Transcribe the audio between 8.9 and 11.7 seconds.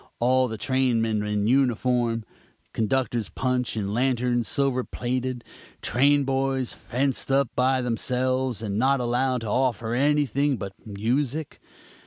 allowed to offer anything but music.